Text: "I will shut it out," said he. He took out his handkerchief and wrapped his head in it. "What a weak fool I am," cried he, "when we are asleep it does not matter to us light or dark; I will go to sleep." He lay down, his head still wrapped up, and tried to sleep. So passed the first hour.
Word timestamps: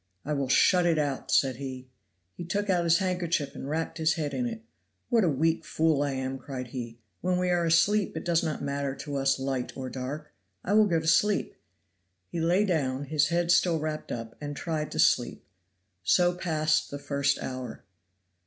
"I 0.25 0.33
will 0.33 0.49
shut 0.49 0.87
it 0.87 0.97
out," 0.97 1.29
said 1.29 1.57
he. 1.57 1.87
He 2.33 2.43
took 2.43 2.71
out 2.71 2.85
his 2.85 2.97
handkerchief 2.97 3.53
and 3.53 3.69
wrapped 3.69 3.99
his 3.99 4.15
head 4.15 4.33
in 4.33 4.47
it. 4.47 4.63
"What 5.09 5.23
a 5.23 5.29
weak 5.29 5.63
fool 5.63 6.01
I 6.01 6.13
am," 6.13 6.39
cried 6.39 6.69
he, 6.69 6.97
"when 7.21 7.37
we 7.37 7.51
are 7.51 7.65
asleep 7.67 8.17
it 8.17 8.25
does 8.25 8.41
not 8.41 8.63
matter 8.63 8.95
to 8.95 9.15
us 9.17 9.37
light 9.37 9.77
or 9.77 9.91
dark; 9.91 10.33
I 10.63 10.73
will 10.73 10.87
go 10.87 10.99
to 10.99 11.05
sleep." 11.07 11.53
He 12.31 12.39
lay 12.41 12.65
down, 12.65 13.03
his 13.05 13.27
head 13.27 13.51
still 13.51 13.77
wrapped 13.77 14.11
up, 14.11 14.35
and 14.41 14.55
tried 14.55 14.91
to 14.93 14.97
sleep. 14.97 15.45
So 16.03 16.33
passed 16.33 16.89
the 16.89 16.97
first 16.97 17.37
hour. 17.37 17.83